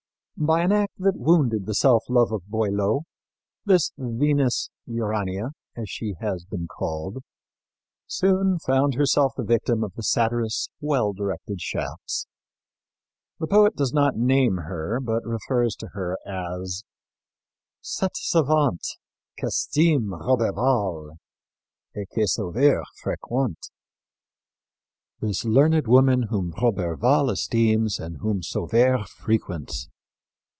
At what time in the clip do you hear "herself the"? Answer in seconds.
8.95-9.43